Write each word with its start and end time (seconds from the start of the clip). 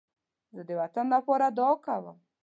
زه 0.55 0.61
د 0.69 0.71
وطن 0.81 1.05
لپاره 1.15 1.45
دعا 1.57 1.73
کوم 1.85 2.17